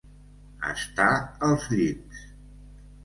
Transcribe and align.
Estar 0.69 1.11
als 1.49 1.69
llimbs. 1.77 2.25